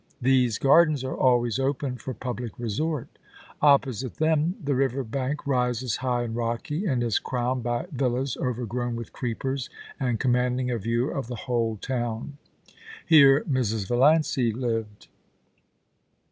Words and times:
These 0.19 0.57
gardens 0.57 1.03
are 1.03 1.15
always 1.15 1.59
open 1.59 1.95
for 1.97 2.15
public 2.15 2.57
resort 2.57 3.07
Opposite 3.61 4.15
them, 4.15 4.55
the 4.59 4.73
river 4.73 5.03
bank 5.03 5.45
rises 5.45 5.97
high 5.97 6.23
and 6.23 6.35
rocky, 6.35 6.87
and 6.87 7.03
is 7.03 7.19
crowned 7.19 7.61
by 7.61 7.85
villas 7.91 8.35
overgrown 8.41 8.95
with 8.95 9.13
creepers, 9.13 9.69
and 9.99 10.19
commanding 10.19 10.71
a 10.71 10.79
view 10.79 11.11
of 11.11 11.27
the 11.27 11.35
whole 11.45 11.77
town. 11.77 12.39
Here 13.05 13.43
Mrs. 13.43 13.87
Valiancy 13.87 14.51
lived. 14.51 15.05